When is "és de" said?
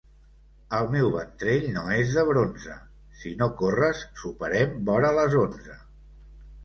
1.97-2.23